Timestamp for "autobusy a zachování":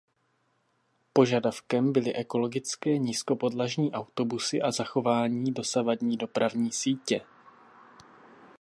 3.91-5.51